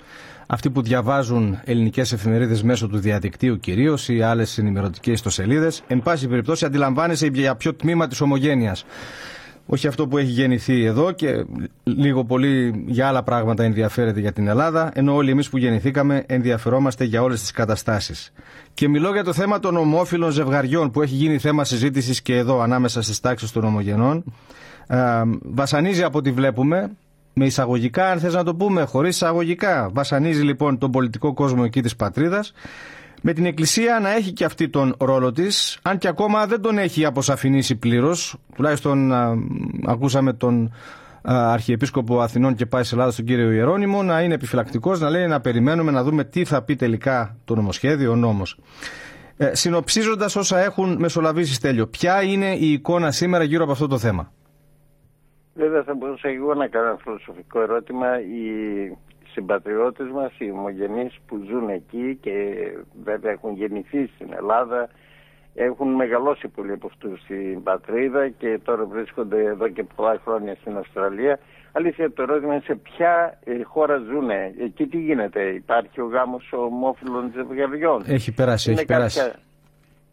αυτοί 0.47 0.69
που 0.69 0.81
διαβάζουν 0.81 1.59
ελληνικές 1.63 2.11
εφημερίδες 2.11 2.63
μέσω 2.63 2.87
του 2.87 2.97
διαδικτύου 2.97 3.59
κυρίως 3.59 4.09
ή 4.09 4.21
άλλες 4.21 4.57
ενημερωτικές 4.57 5.13
ιστοσελίδες, 5.13 5.83
εν 5.87 6.01
πάση 6.01 6.27
περιπτώσει 6.27 6.65
αντιλαμβάνεσαι 6.65 7.27
για 7.27 7.55
ποιο 7.55 7.73
τμήμα 7.73 8.07
της 8.07 8.21
ομογένειας. 8.21 8.85
Όχι 9.69 9.87
αυτό 9.87 10.07
που 10.07 10.17
έχει 10.17 10.29
γεννηθεί 10.31 10.83
εδώ 10.85 11.11
και 11.11 11.45
λίγο 11.83 12.25
πολύ 12.25 12.83
για 12.87 13.07
άλλα 13.07 13.23
πράγματα 13.23 13.63
ενδιαφέρεται 13.63 14.19
για 14.19 14.31
την 14.31 14.47
Ελλάδα, 14.47 14.91
ενώ 14.93 15.15
όλοι 15.15 15.31
εμείς 15.31 15.49
που 15.49 15.57
γεννηθήκαμε 15.57 16.23
ενδιαφερόμαστε 16.27 17.03
για 17.03 17.21
όλες 17.21 17.39
τις 17.39 17.51
καταστάσεις. 17.51 18.31
Και 18.73 18.87
μιλώ 18.87 19.11
για 19.11 19.23
το 19.23 19.33
θέμα 19.33 19.59
των 19.59 19.77
ομόφυλων 19.77 20.31
ζευγαριών 20.31 20.91
που 20.91 21.01
έχει 21.01 21.15
γίνει 21.15 21.37
θέμα 21.37 21.63
συζήτησης 21.63 22.21
και 22.21 22.35
εδώ 22.35 22.59
ανάμεσα 22.61 23.01
στις 23.01 23.19
τάξεις 23.19 23.51
των 23.51 23.63
ομογενών. 23.63 24.23
Ε, 24.87 25.21
βασανίζει 25.41 26.03
από 26.03 26.17
ό,τι 26.17 26.31
βλέπουμε 26.31 26.91
με 27.37 27.45
εισαγωγικά, 27.45 28.11
αν 28.11 28.19
θες 28.19 28.33
να 28.33 28.43
το 28.43 28.55
πούμε, 28.55 28.83
χωρίς 28.83 29.15
εισαγωγικά. 29.15 29.89
Βασανίζει 29.93 30.41
λοιπόν 30.41 30.77
τον 30.77 30.91
πολιτικό 30.91 31.33
κόσμο 31.33 31.61
εκεί 31.65 31.81
της 31.81 31.95
πατρίδας. 31.95 32.53
με 33.21 33.33
την 33.33 33.45
Εκκλησία 33.45 33.99
να 34.01 34.15
έχει 34.15 34.31
και 34.31 34.45
αυτή 34.45 34.69
τον 34.69 34.95
ρόλο 34.99 35.31
της, 35.31 35.79
αν 35.81 35.97
και 35.97 36.07
ακόμα 36.07 36.45
δεν 36.45 36.61
τον 36.61 36.77
έχει 36.77 37.05
αποσαφηνίσει 37.05 37.75
πλήρως, 37.75 38.35
τουλάχιστον 38.55 39.13
ακούσαμε 39.85 40.33
τον 40.33 40.71
Αρχιεπίσκοπο 41.21 42.19
Αθηνών 42.21 42.55
και 42.55 42.65
πάει 42.65 42.83
σε 42.83 42.95
Ελλάδα, 42.95 43.13
τον 43.15 43.25
κύριο 43.25 43.51
Ιερώνυμο, 43.51 44.03
να 44.03 44.21
είναι 44.21 44.33
επιφυλακτικός, 44.33 44.99
να 44.99 45.09
λέει 45.09 45.27
να 45.27 45.39
περιμένουμε 45.39 45.91
να 45.91 46.03
δούμε 46.03 46.23
τι 46.23 46.45
θα 46.45 46.61
πει 46.61 46.75
τελικά 46.75 47.35
το 47.45 47.55
νομοσχέδιο, 47.55 48.11
ο 48.11 48.15
νόμος. 48.15 48.57
Ε, 49.37 49.55
Συνοψίζοντας 49.55 50.35
όσα 50.35 50.59
έχουν 50.59 50.97
μεσολαβήσει, 50.99 51.53
Στέλιο, 51.53 51.87
ποια 51.87 52.23
είναι 52.23 52.55
η 52.55 52.71
εικόνα 52.71 53.11
σήμερα 53.11 53.43
γύρω 53.43 53.63
από 53.63 53.71
αυτό 53.71 53.87
το 53.87 53.97
θέμα; 53.97 54.31
Βέβαια 55.57 55.83
θα 55.83 55.93
μπορούσα 55.93 56.29
εγώ 56.29 56.53
να 56.53 56.67
κάνω 56.67 56.87
ένα 56.87 56.97
φιλοσοφικό 56.97 57.61
ερώτημα. 57.61 58.19
Οι 58.19 58.43
συμπατριώτες 59.31 60.07
μας, 60.09 60.31
οι 60.37 60.51
ομογενείς 60.51 61.17
που 61.27 61.43
ζουν 61.49 61.69
εκεί 61.69 62.17
και 62.21 62.33
βέβαια 63.03 63.31
έχουν 63.31 63.53
γεννηθεί 63.55 64.09
στην 64.15 64.33
Ελλάδα, 64.33 64.89
έχουν 65.55 65.93
μεγαλώσει 65.93 66.47
πολύ 66.47 66.71
από 66.71 66.87
αυτούς 66.87 67.21
στην 67.21 67.63
πατρίδα 67.63 68.29
και 68.29 68.59
τώρα 68.63 68.85
βρίσκονται 68.85 69.43
εδώ 69.43 69.67
και 69.67 69.83
πολλά 69.95 70.19
χρόνια 70.23 70.55
στην 70.55 70.77
Αυστραλία. 70.77 71.39
Αλήθεια 71.71 72.11
το 72.11 72.21
ερώτημα 72.21 72.53
είναι 72.53 72.63
σε 72.65 72.75
ποια 72.75 73.39
ε, 73.43 73.63
χώρα 73.63 73.97
ζουν. 73.97 74.29
Εκεί 74.63 74.87
τι 74.87 74.97
γίνεται, 74.97 75.41
υπάρχει 75.41 76.01
ο 76.01 76.05
γάμος 76.05 76.49
ομόφυλων 76.51 77.31
ζευγαριών. 77.35 78.03
Έχει 78.07 78.33
περάσει, 78.33 78.71
έχει 78.71 78.85
περάσει. 78.85 79.31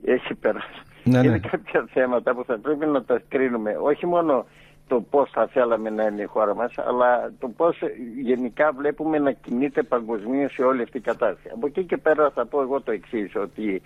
Έχει 0.05 0.35
περάσει. 0.35 0.83
Ναι, 1.05 1.21
ναι. 1.21 1.27
Είναι 1.27 1.39
κάποια 1.39 1.89
θέματα 1.93 2.35
που 2.35 2.45
θα 2.45 2.59
πρέπει 2.59 2.87
να 2.87 3.05
τα 3.05 3.23
κρίνουμε. 3.29 3.77
Όχι 3.81 4.07
μόνο 4.07 4.47
το 4.89 5.01
πώς 5.01 5.31
θα 5.31 5.47
θέλαμε 5.47 5.91
να 5.91 6.05
είναι 6.05 6.23
η 6.23 6.27
χώρα 6.27 6.55
μας, 6.55 6.79
αλλά 6.79 7.33
το 7.39 7.49
πώς 7.49 7.79
γενικά 8.23 8.73
βλέπουμε 8.73 9.19
να 9.19 9.33
κινείται 9.33 9.83
παγκοσμίως 9.83 10.53
σε 10.53 10.63
όλη 10.63 10.83
αυτή 10.83 10.97
η 10.97 11.01
κατάσταση. 11.01 11.49
Από 11.55 11.67
εκεί 11.67 11.85
και 11.85 11.97
πέρα 11.97 12.31
θα 12.31 12.47
πω 12.47 12.61
εγώ 12.61 12.81
το 12.81 12.93
εξής 12.93 13.37
ότι 13.37 13.83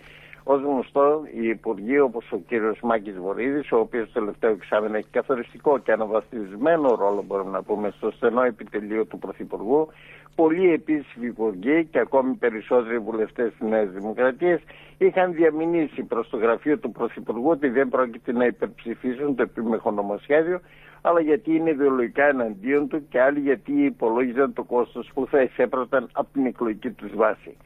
Ω 0.50 0.54
γνωστό, 0.54 1.22
οι 1.34 1.48
υπουργοί 1.48 1.98
όπως 1.98 2.32
ο 2.32 2.36
κύριος 2.36 2.78
Μάκης 2.82 3.18
Βορύδης, 3.18 3.72
ο 3.72 3.78
οποίος 3.78 4.12
το 4.12 4.20
τελευταίο 4.20 4.50
εξάμεινο 4.50 4.96
έχει 4.96 5.08
καθοριστικό 5.10 5.78
και 5.78 5.92
αναβαθμισμένο 5.92 6.94
ρόλο, 6.94 7.24
μπορούμε 7.26 7.50
να 7.50 7.62
πούμε, 7.62 7.90
στο 7.96 8.10
στενό 8.10 8.42
επιτελείο 8.42 9.04
του 9.04 9.18
Πρωθυπουργού, 9.18 9.88
πολλοί 10.34 10.72
επίσημοι 10.72 11.26
υπουργοί 11.26 11.84
και 11.84 11.98
ακόμη 11.98 12.34
περισσότεροι 12.34 12.98
βουλευτές 12.98 13.52
της 13.58 13.68
Νέας 13.68 13.90
Δημοκρατίας 13.90 14.60
είχαν 14.98 15.32
διαμηνήσει 15.32 16.02
προς 16.02 16.28
το 16.28 16.36
γραφείο 16.36 16.78
του 16.78 16.92
Πρωθυπουργού 16.92 17.48
ότι 17.48 17.68
δεν 17.68 17.88
πρόκειται 17.88 18.32
να 18.32 18.44
υπερψηφίσουν 18.44 19.34
το 19.34 19.42
επίμεχο 19.42 19.90
νομοσχέδιο, 19.90 20.60
αλλά 21.02 21.20
γιατί 21.20 21.54
είναι 21.54 21.70
ιδεολογικά 21.70 22.24
εναντίον 22.28 22.88
του 22.88 23.08
και 23.08 23.20
άλλοι 23.20 23.40
γιατί 23.40 23.72
υπολόγιζαν 23.84 24.52
το 24.52 24.62
κόστος 24.62 25.10
που 25.14 25.26
θα 25.26 25.42
εισέπραταν 25.42 26.08
από 26.12 26.28
την 26.32 26.46
εκλογική 26.46 26.90
τους 26.90 27.10
βάση. 27.14 27.56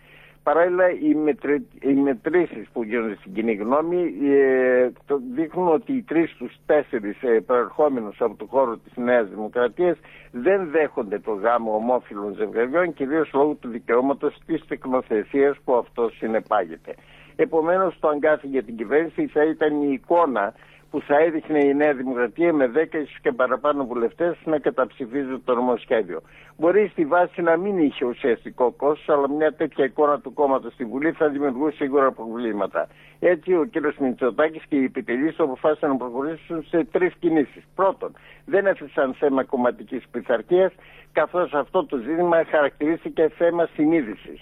Παράλληλα, 0.42 0.90
οι, 0.90 1.14
μετρη... 1.14 1.66
οι 1.80 1.92
μετρήσεις 1.92 2.68
που 2.72 2.82
γίνονται 2.82 3.14
στην 3.14 3.32
κοινή 3.32 3.52
γνώμη 3.54 4.14
ε, 4.22 4.90
το 5.06 5.20
δείχνουν 5.34 5.68
ότι 5.68 5.92
οι 5.92 6.02
τρεις 6.02 6.30
στους 6.30 6.56
τέσσερις 6.66 7.22
ε, 7.22 7.40
προερχόμενους 7.46 8.20
από 8.20 8.36
το 8.36 8.46
χώρο 8.46 8.76
της 8.76 8.92
Νέας 8.96 9.28
Δημοκρατίας 9.28 9.96
δεν 10.30 10.70
δέχονται 10.70 11.18
το 11.18 11.32
γάμο 11.32 11.74
ομόφυλων 11.74 12.34
ζευγαριών 12.34 12.92
κυρίως 12.94 13.30
λόγω 13.32 13.54
του 13.54 13.68
δικαιώματος 13.68 14.38
της 14.46 14.66
τεκνοθεσίας 14.66 15.56
που 15.64 15.74
αυτός 15.74 16.16
συνεπάγεται. 16.16 16.94
Επομένως, 17.36 17.98
το 18.00 18.08
αγκάθι 18.08 18.46
για 18.46 18.62
την 18.62 18.76
κυβέρνηση 18.76 19.26
θα 19.26 19.44
ήταν 19.44 19.82
η 19.82 19.92
εικόνα 19.92 20.54
που 20.92 21.00
θα 21.00 21.16
έδειχνε 21.18 21.58
η 21.64 21.74
Νέα 21.74 21.94
Δημοκρατία 21.94 22.52
με 22.52 22.70
10 22.74 22.86
και 23.22 23.32
παραπάνω 23.32 23.84
βουλευτές 23.84 24.36
να 24.44 24.58
καταψηφίζουν 24.58 25.42
το 25.44 25.54
νομοσχέδιο. 25.54 26.20
Μπορεί 26.56 26.88
στη 26.92 27.04
βάση 27.04 27.42
να 27.42 27.56
μην 27.56 27.78
είχε 27.78 28.04
ουσιαστικό 28.04 28.70
κόστος, 28.70 29.08
αλλά 29.16 29.30
μια 29.30 29.52
τέτοια 29.52 29.84
εικόνα 29.84 30.20
του 30.20 30.32
κόμματος 30.32 30.72
στη 30.72 30.84
Βουλή 30.84 31.12
θα 31.12 31.28
δημιουργούσε 31.28 31.76
σίγουρα 31.76 32.12
προβλήματα. 32.12 32.88
Έτσι, 33.20 33.54
ο 33.54 33.68
κ. 33.72 34.00
Μητσοτάκης 34.00 34.62
και 34.68 34.76
οι 34.76 34.84
επιτελείς 34.84 35.38
αποφάσισαν 35.38 35.90
να 35.90 35.96
προχωρήσουν 35.96 36.64
σε 36.68 36.84
τρεις 36.84 37.14
κινήσεις. 37.18 37.64
Πρώτον, 37.74 38.12
δεν 38.44 38.66
έθεσαν 38.66 39.14
θέμα 39.14 39.44
κομματικής 39.44 40.04
πειθαρχίας, 40.10 40.72
καθώς 41.12 41.54
αυτό 41.54 41.84
το 41.86 41.96
ζήτημα 41.96 42.44
χαρακτηρίστηκε 42.44 43.28
θέμα 43.36 43.68
συνείδησης. 43.74 44.40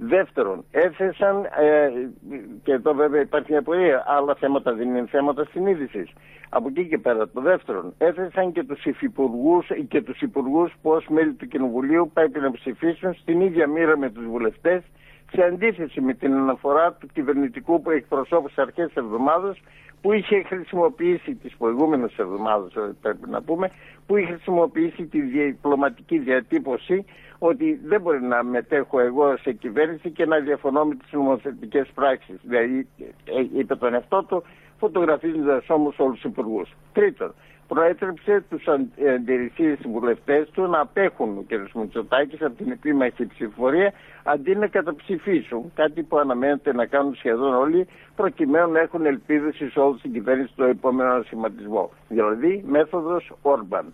Δεύτερον, 0.00 0.64
έθεσαν, 0.70 1.44
ε, 1.44 1.90
και 2.62 2.72
εδώ 2.72 2.94
βέβαια 2.94 3.20
υπάρχει 3.20 3.52
μια 3.52 3.62
πορεία, 3.62 4.04
άλλα 4.06 4.34
θέματα 4.34 4.74
δεν 4.74 4.88
είναι 4.88 5.06
θέματα 5.10 5.46
συνείδησης. 5.50 6.12
Από 6.48 6.68
εκεί 6.68 6.88
και 6.88 6.98
πέρα. 6.98 7.28
Το 7.28 7.40
δεύτερον, 7.40 7.94
έθεσαν 7.98 8.52
και 8.52 8.64
τους 8.64 8.84
υφυπουργούς 8.84 9.66
και 9.88 10.02
τους 10.02 10.20
υπουργούς 10.20 10.72
που 10.82 10.90
ω 10.90 11.02
μέλη 11.08 11.32
του 11.32 11.46
Κοινοβουλίου 11.46 12.10
πρέπει 12.14 12.40
να 12.40 12.50
ψηφίσουν 12.50 13.14
στην 13.14 13.40
ίδια 13.40 13.66
μοίρα 13.66 13.98
με 13.98 14.10
τους 14.10 14.24
βουλευτές, 14.24 14.82
σε 15.32 15.42
αντίθεση 15.42 16.00
με 16.00 16.14
την 16.14 16.32
αναφορά 16.34 16.92
του 16.92 17.06
κυβερνητικού 17.12 17.82
που 17.82 17.90
εκπροσώπησε 17.90 18.60
αρχές 18.60 18.86
της 18.86 18.96
εβδομάδας, 18.96 19.58
που 20.00 20.12
είχε 20.12 20.42
χρησιμοποιήσει 20.42 21.34
τις 21.34 21.56
προηγούμενες 21.56 22.18
εβδομάδες, 22.18 22.72
πρέπει 23.00 23.30
να 23.30 23.42
πούμε, 23.42 23.70
που 24.06 24.16
είχε 24.16 24.32
χρησιμοποιήσει 24.32 25.06
τη 25.06 25.20
διπλωματική 25.20 26.18
διατύπωση 26.18 27.04
ότι 27.38 27.80
δεν 27.84 28.00
μπορεί 28.00 28.22
να 28.22 28.42
μετέχω 28.42 29.00
εγώ 29.00 29.36
σε 29.36 29.52
κυβέρνηση 29.52 30.10
και 30.10 30.26
να 30.26 30.38
διαφωνώ 30.38 30.84
με 30.84 30.94
τις 30.94 31.12
νομοθετικές 31.12 31.88
πράξεις. 31.94 32.36
Δηλαδή, 32.42 32.88
ε, 33.24 33.58
είπε 33.58 33.74
τον 33.76 33.94
εαυτό 33.94 34.24
του, 34.24 34.42
φωτογραφίζοντας 34.78 35.64
όμως 35.68 35.98
όλους 35.98 36.20
τους 36.20 36.30
υπουργούς. 36.30 36.70
Τρίτον, 36.92 37.34
προέτρεψε 37.68 38.44
τους 38.50 38.64
αντιρρησίες 39.16 39.78
βουλευτές 39.92 40.48
του 40.52 40.62
να 40.66 40.80
απέχουν 40.80 41.28
ο 41.38 41.44
κ. 41.48 41.74
Μητσοτάκης 41.74 42.42
από 42.42 42.56
την 42.56 42.70
επίμαχη 42.70 43.26
ψηφοφορία 43.26 43.92
αντί 44.22 44.54
να 44.54 44.66
καταψηφίσουν, 44.66 45.72
κάτι 45.74 46.02
που 46.02 46.18
αναμένεται 46.18 46.72
να 46.72 46.86
κάνουν 46.86 47.14
σχεδόν 47.14 47.54
όλοι, 47.54 47.86
προκειμένου 48.16 48.72
να 48.72 48.80
έχουν 48.80 49.06
ελπίδες 49.06 49.60
εισόδου 49.60 49.98
στην 49.98 50.12
κυβέρνηση 50.12 50.52
στο 50.52 50.64
επόμενο 50.64 51.10
ανασηματισμό. 51.10 51.90
Δηλαδή, 52.08 52.64
μέθοδος 52.66 53.32
Όρμπαν. 53.42 53.92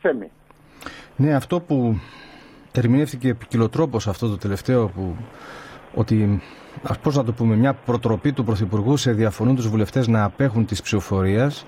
Θέμη. 0.00 0.30
Ναι, 1.16 1.34
αυτό 1.34 1.60
που 1.60 2.00
ερμηνεύτηκε 2.72 3.28
επικοινωτρόπως 3.28 4.08
αυτό 4.08 4.28
το 4.28 4.36
τελευταίο 4.36 4.88
που 4.88 5.16
ότι 5.94 6.42
ας 6.82 6.98
πώς 6.98 7.16
να 7.16 7.24
το 7.24 7.32
πούμε 7.32 7.56
μια 7.56 7.74
προτροπή 7.74 8.32
του 8.32 8.44
Πρωθυπουργού 8.44 8.96
σε 8.96 9.12
διαφωνούν 9.12 9.56
βουλευτές 9.56 10.08
να 10.08 10.24
απέχουν 10.24 10.66
της 10.66 10.82
ψηφοφορίας 10.82 11.66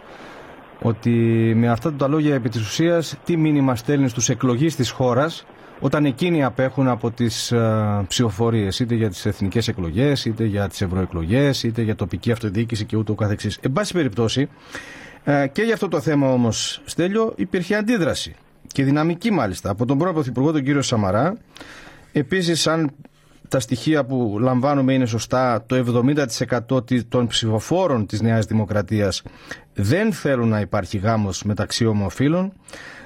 ότι 0.82 1.10
με 1.56 1.68
αυτά 1.68 1.92
τα 1.92 2.08
λόγια 2.08 2.34
επί 2.34 2.48
της 2.48 2.60
ουσίας 2.60 3.16
τι 3.24 3.36
μήνυμα 3.36 3.76
στέλνει 3.76 4.08
στους 4.08 4.28
εκλογείς 4.28 4.76
της 4.76 4.90
χώρας 4.90 5.46
όταν 5.80 6.04
εκείνοι 6.04 6.44
απέχουν 6.44 6.88
από 6.88 7.10
τις 7.10 7.52
uh, 7.54 8.02
ψηφοφορίες 8.08 8.78
είτε 8.80 8.94
για 8.94 9.08
τις 9.08 9.26
εθνικές 9.26 9.68
εκλογές 9.68 10.24
είτε 10.24 10.44
για 10.44 10.68
τις 10.68 10.80
ευρωεκλογές 10.80 11.62
είτε 11.62 11.82
για 11.82 11.94
τοπική 11.94 12.32
αυτοδιοίκηση 12.32 12.84
και 12.84 12.96
ούτω 12.96 13.14
καθεξής. 13.14 13.58
Εν 13.62 13.72
πάση 13.72 13.92
περιπτώσει 13.92 14.48
uh, 15.24 15.46
και 15.52 15.62
για 15.62 15.74
αυτό 15.74 15.88
το 15.88 16.00
θέμα 16.00 16.32
όμως 16.32 16.82
Στέλιο 16.84 17.32
υπήρχε 17.36 17.74
αντίδραση 17.76 18.34
και 18.66 18.84
δυναμική 18.84 19.30
μάλιστα 19.30 19.70
από 19.70 19.86
τον 19.86 19.98
πρώτο 19.98 20.12
Πρωθυπουργό 20.12 20.52
τον 20.52 20.62
κύριο 20.64 20.82
Σαμαρά. 20.82 21.36
Επίσης 22.12 22.66
αν 22.66 22.90
τα 23.52 23.61
στοιχεία 23.61 24.04
που 24.04 24.37
λαμβάνουμε 24.40 24.92
είναι 24.92 25.06
σωστά, 25.06 25.64
το 25.66 26.02
70% 26.68 27.09
των 27.09 27.26
ψηφοφόρων 27.26 28.06
της 28.06 28.21
Νέας 28.21 28.47
Δημοκρατίας 28.47 29.23
δεν 29.75 30.12
θέλουν 30.12 30.49
να 30.49 30.61
υπάρχει 30.61 30.99
γάμος 30.99 31.42
μεταξύ 31.42 31.87
ομοφύλων 31.87 32.52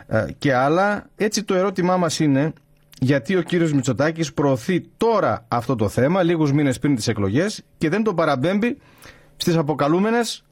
ε, 0.06 0.26
και 0.38 0.54
άλλα. 0.54 1.06
Έτσι 1.16 1.44
το 1.44 1.54
ερώτημά 1.54 1.96
μας 1.96 2.20
είναι 2.20 2.52
γιατί 3.00 3.36
ο 3.36 3.42
κύριος 3.42 3.72
Μητσοτάκης 3.72 4.32
προωθεί 4.32 4.80
τώρα 4.96 5.44
αυτό 5.48 5.74
το 5.74 5.88
θέμα, 5.88 6.22
λίγους 6.22 6.52
μήνες 6.52 6.78
πριν 6.78 6.96
τις 6.96 7.08
εκλογές 7.08 7.62
και 7.78 7.88
δεν 7.88 8.02
τον 8.02 8.14
παραμπέμπει 8.14 8.78
στις 9.36 9.56
αποκαλούμενες 9.56 10.44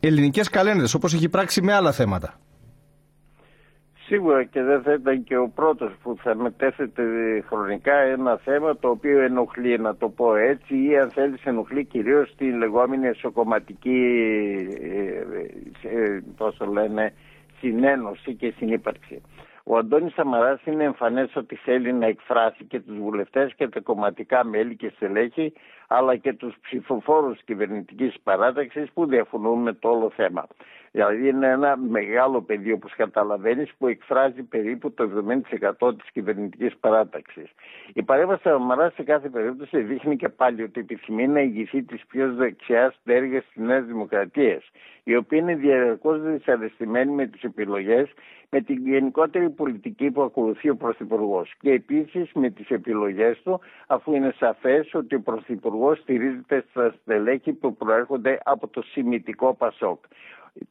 ελληνικές 0.00 0.48
καλένδες, 0.48 0.94
όπως 0.94 1.14
έχει 1.14 1.28
πράξει 1.28 1.62
με 1.62 1.72
άλλα 1.72 1.92
θέματα. 1.92 2.38
Σίγουρα 4.06 4.44
και 4.44 4.62
δεν 4.62 4.82
θα 4.82 4.92
ήταν 4.92 5.24
και 5.24 5.36
ο 5.36 5.48
πρώτος 5.54 5.92
που 6.02 6.16
θα 6.22 6.34
μετέθεται 6.34 7.02
χρονικά 7.48 7.94
ένα 7.94 8.36
θέμα 8.36 8.76
το 8.76 8.88
οποίο 8.88 9.20
ενοχλεί, 9.20 9.78
να 9.78 9.96
το 9.96 10.08
πω 10.08 10.34
έτσι, 10.34 10.82
ή 10.88 10.98
αν 10.98 11.10
θέλεις 11.10 11.44
ενοχλεί 11.44 11.84
κυρίως 11.84 12.34
την 12.36 12.56
λεγόμενη 12.56 13.06
εσωκομματική, 13.06 14.14
ε, 15.82 15.88
ε, 15.88 16.22
πώς 16.36 16.56
το 16.56 16.66
λένε, 16.66 17.12
συνένωση 17.58 18.34
και 18.34 18.52
συνύπαρξη. 18.56 19.22
Ο 19.64 19.76
Αντώνης 19.76 20.12
Σαμαράς 20.12 20.60
είναι 20.64 20.84
εμφανές 20.84 21.36
ότι 21.36 21.56
θέλει 21.56 21.92
να 21.92 22.06
εκφράσει 22.06 22.64
και 22.64 22.80
τους 22.80 22.96
βουλευτές 22.98 23.54
και 23.54 23.68
τα 23.68 23.80
κομματικά 23.80 24.44
μέλη 24.44 24.76
και 24.76 24.92
στελέχη 24.94 25.52
αλλά 25.88 26.16
και 26.16 26.32
τους 26.32 26.54
ψηφοφόρους 26.62 27.42
κυβερνητικής 27.44 28.14
παράταξης 28.22 28.90
που 28.94 29.06
διαφωνούν 29.06 29.62
με 29.62 29.72
το 29.72 29.88
όλο 29.88 30.10
θέμα. 30.10 30.46
Δηλαδή 30.92 31.28
είναι 31.28 31.48
ένα 31.48 31.76
μεγάλο 31.76 32.42
πεδίο, 32.42 32.74
όπως 32.74 32.94
καταλαβαίνεις, 32.96 33.72
που 33.78 33.86
εκφράζει 33.86 34.42
περίπου 34.42 34.92
το 34.92 35.02
70% 35.02 35.94
της 35.98 36.10
κυβερνητικής 36.12 36.76
παράταξης. 36.80 37.50
Η 37.92 38.02
παρέμβαση 38.02 38.42
του 38.42 38.50
Αμαρά 38.50 38.90
σε 38.90 39.02
κάθε 39.02 39.28
περίπτωση 39.28 39.80
δείχνει 39.80 40.16
και 40.16 40.28
πάλι 40.28 40.62
ότι 40.62 40.80
επιθυμεί 40.80 41.28
να 41.28 41.40
ηγηθεί 41.40 41.82
της 41.82 42.06
πιο 42.06 42.32
δεξιάς 42.34 43.00
τέργας 43.04 43.44
της 43.44 43.62
Νέας 43.64 43.84
Δημοκρατίας, 43.84 44.70
η 45.04 45.16
οποία 45.16 45.38
είναι 45.38 45.54
διαρκώς 45.54 46.22
δυσαρεστημένη 46.22 47.12
με 47.12 47.26
τις 47.26 47.42
επιλογές, 47.42 48.12
με 48.50 48.60
την 48.60 48.86
γενικότερη 48.86 49.50
πολιτική 49.50 50.10
που 50.10 50.22
ακολουθεί 50.22 50.68
ο 50.70 50.76
Πρωθυπουργός 50.76 51.52
και 51.60 51.70
επίσης 51.70 52.32
με 52.34 52.50
τις 52.50 52.68
επιλογές 52.70 53.42
του, 53.42 53.60
αφού 53.86 54.14
είναι 54.14 54.34
σαφές 54.38 54.94
ότι 54.94 55.14
ο 55.14 55.20
Πρωθυπουργός 55.20 55.98
στηρίζεται 55.98 56.64
στα 56.70 56.94
στελέχη 57.00 57.52
που 57.52 57.76
προέρχονται 57.76 58.38
από 58.44 58.68
το 58.68 58.82
σημητικό 58.82 59.54
Πασόκ 59.54 60.04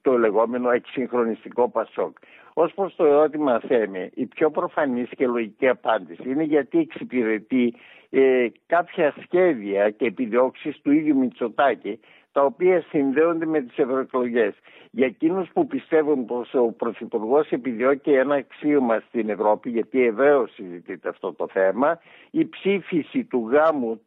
το 0.02 0.18
λεγόμενο 0.18 0.70
εξυγχρονιστικό 0.70 1.70
Πασόκ. 1.70 2.18
Ω 2.54 2.68
προς 2.68 2.96
το 2.96 3.06
ερώτημα 3.06 3.60
Θέμη, 3.60 4.10
η 4.14 4.26
πιο 4.26 4.52
προφανής 4.52 5.10
και 5.10 5.28
λογική 5.28 5.68
απάντηση 5.68 6.30
είναι 6.30 6.44
γιατί 6.44 6.78
εξυπηρετεί 6.80 7.74
ε, 8.10 8.48
κάποια 8.66 9.14
σχέδια 9.24 9.90
και 9.90 10.06
επιδιώξει 10.06 10.76
του 10.84 10.92
ίδιου 10.92 11.18
Μητσοτάκη 11.18 12.00
τα 12.32 12.44
οποία 12.44 12.84
συνδέονται 12.90 13.46
με 13.46 13.62
τις 13.62 13.78
ευρωεκλογές. 13.78 14.54
Για 14.92 15.06
εκείνους 15.06 15.50
που 15.54 15.68
πιστεύουν 15.68 16.26
πως 16.26 16.54
ο 16.54 16.72
Πρωθυπουργός 16.72 17.52
επιδιώκει 17.52 18.12
ένα 18.12 18.36
αξίωμα 18.36 19.04
στην 19.08 19.30
Ευρώπη, 19.30 19.70
γιατί 19.70 20.06
ευρέως 20.06 20.54
συζητείται 20.54 21.10
αυτό 21.10 21.34
το 21.34 21.48
θέμα, 21.48 22.00
η 22.32 22.46
ψήφιση 22.46 23.24
του 23.24 23.50
γάμου 23.52 24.02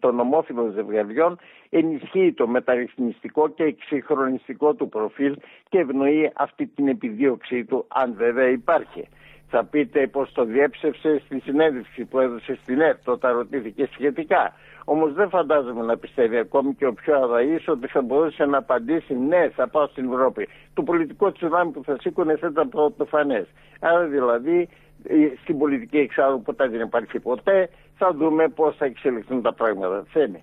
των 0.00 0.20
ομόφυλων 0.20 0.72
ζευγαριών 0.72 1.38
ενισχύει 1.70 2.32
το 2.32 2.46
μεταρρυθμιστικό 2.46 3.48
και 3.48 3.62
εξυγχρονιστικό 3.62 4.74
του 4.74 4.88
προφίλ 4.88 5.36
και 5.68 5.78
ευνοεί 5.78 6.30
αυτή 6.34 6.66
την 6.66 6.88
επιδίωξή 6.88 7.64
του, 7.64 7.84
αν 7.88 8.14
βέβαια 8.16 8.48
υπάρχει. 8.48 9.08
Θα 9.54 9.64
πείτε 9.64 10.06
πως 10.06 10.32
το 10.32 10.44
διέψευσε 10.44 11.22
στη 11.24 11.40
συνέντευξη 11.40 12.04
που 12.04 12.18
έδωσε 12.20 12.58
στην 12.62 12.80
ΕΡΤ 12.80 13.08
όταν 13.08 13.36
ρωτήθηκε 13.36 13.88
σχετικά. 13.92 14.52
Όμως 14.84 15.12
δεν 15.14 15.28
φαντάζομαι 15.28 15.82
να 15.82 15.96
πιστεύει 15.96 16.36
ακόμη 16.36 16.74
και 16.74 16.86
ο 16.86 16.92
πιο 16.92 17.16
αδαής 17.22 17.68
ότι 17.68 17.86
θα 17.86 18.02
μπορούσε 18.02 18.44
να 18.44 18.58
απαντήσει 18.58 19.14
ναι, 19.14 19.48
θα 19.56 19.68
πάω 19.68 19.86
στην 19.86 20.12
Ευρώπη. 20.12 20.48
Το 20.74 20.82
πολιτικό 20.82 21.32
τσουδάμι 21.32 21.70
που 21.70 21.82
θα 21.84 21.96
σήκωνε 22.00 22.36
θα 22.36 22.48
ήταν 22.50 22.68
πρωτοφανέ. 22.68 23.46
Άρα 23.80 24.04
δηλαδή 24.06 24.68
ε, 25.02 25.14
στην 25.42 25.58
πολιτική 25.58 25.96
εξάρου 25.96 26.42
ποτέ 26.42 26.68
δεν 26.68 26.80
υπάρχει 26.80 27.20
ποτέ. 27.20 27.68
Θα 27.98 28.14
δούμε 28.14 28.48
πώς 28.48 28.76
θα 28.76 28.84
εξελιχθούν 28.84 29.42
τα 29.42 29.54
πράγματα. 29.54 30.04
Θέλει. 30.12 30.42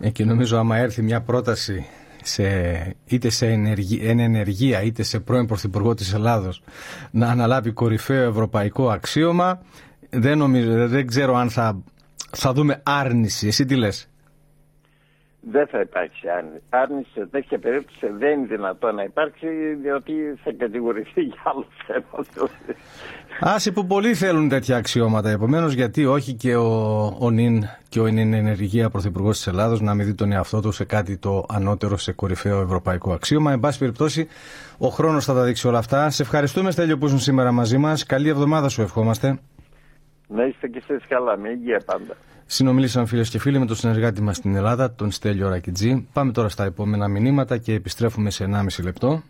Ε, 0.00 0.10
και 0.10 0.24
νομίζω 0.24 0.58
άμα 0.58 0.76
έρθει 0.76 1.02
μια 1.02 1.20
πρόταση 1.20 1.86
σε, 2.22 2.44
είτε 3.04 3.28
σε 3.28 3.46
εν 4.02 4.18
ενεργεία 4.18 4.82
είτε 4.82 5.02
σε 5.02 5.20
πρώην 5.20 5.46
Πρωθυπουργό 5.46 5.94
της 5.94 6.14
Ελλάδος 6.14 6.62
να 7.10 7.28
αναλάβει 7.28 7.70
κορυφαίο 7.70 8.28
ευρωπαϊκό 8.28 8.90
αξίωμα 8.90 9.60
δεν, 10.10 10.38
νομίζω, 10.38 10.88
δεν 10.88 11.06
ξέρω 11.06 11.36
αν 11.36 11.50
θα 11.50 11.82
θα 12.34 12.52
δούμε 12.52 12.82
άρνηση. 12.84 13.46
Εσύ 13.46 13.64
τι 13.64 13.76
λες; 13.76 14.08
Δεν 15.40 15.66
θα 15.66 15.80
υπάρξει 15.80 16.28
άρνηση. 16.28 16.62
Άρνηση 16.68 17.10
σε 17.12 17.26
τέτοια 17.26 17.58
περίπτωση 17.58 18.06
δεν 18.18 18.38
είναι 18.38 18.46
δυνατό 18.46 18.92
να 18.92 19.02
υπάρξει 19.02 19.46
διότι 19.82 20.12
θα 20.44 20.52
κατηγορηθεί 20.58 21.20
για 21.22 21.42
άλλο 21.44 21.66
θέμα. 21.86 22.24
Άσε 23.40 23.72
που 23.72 23.86
πολλοί 23.86 24.14
θέλουν 24.14 24.48
τέτοια 24.48 24.76
αξιώματα. 24.76 25.30
Επομένως, 25.30 25.72
γιατί 25.72 26.04
όχι 26.04 26.32
και 26.32 26.56
ο, 26.56 27.04
ο 27.18 27.30
νυν 27.30 27.62
και 27.88 28.00
ο 28.00 28.06
νυν 28.06 28.32
ενεργεία 28.32 28.90
πρωθυπουργός 28.90 29.36
της 29.36 29.46
Ελλάδος 29.46 29.80
να 29.80 29.94
μην 29.94 30.06
δει 30.06 30.14
τον 30.14 30.32
εαυτό 30.32 30.60
του 30.60 30.72
σε 30.72 30.84
κάτι 30.84 31.16
το 31.16 31.46
ανώτερο, 31.48 31.96
σε 31.96 32.12
κορυφαίο 32.12 32.60
ευρωπαϊκό 32.60 33.12
αξίωμα. 33.12 33.52
Εν 33.52 33.60
πάση 33.60 33.78
περιπτώσει, 33.78 34.28
ο 34.78 34.88
χρόνος 34.88 35.24
θα 35.24 35.34
τα 35.34 35.42
δείξει 35.44 35.68
όλα 35.68 35.78
αυτά. 35.78 36.10
Σε 36.10 36.22
ευχαριστούμε, 36.22 36.70
Στέλιο, 36.70 36.98
που 36.98 37.06
ήσουν 37.06 37.18
σήμερα 37.18 37.52
μαζί 37.52 37.78
μας. 37.78 38.06
Καλή 38.06 38.28
εβδομάδα 38.28 38.68
σου 38.68 38.82
ευχόμαστε. 38.82 39.38
Να 40.34 40.44
είστε 40.44 40.68
και 40.68 40.82
εσείς 40.88 41.06
καλά, 41.08 41.36
με 41.36 41.48
υγεία 41.48 41.80
πάντα. 41.84 42.16
Συνομιλήσαμε 42.46 43.06
φίλες 43.06 43.30
και 43.30 43.38
φίλοι 43.38 43.58
με 43.58 43.66
τον 43.66 43.76
συνεργάτη 43.76 44.22
μας 44.22 44.36
στην 44.36 44.54
Ελλάδα, 44.54 44.94
τον 44.94 45.10
Στέλιο 45.10 45.48
Ρακιτζή. 45.48 46.08
Πάμε 46.12 46.32
τώρα 46.32 46.48
στα 46.48 46.64
επόμενα 46.64 47.08
μηνύματα 47.08 47.58
και 47.58 47.74
επιστρέφουμε 47.74 48.30
σε 48.30 48.44
1,5 48.44 48.82
λεπτό. 48.82 49.22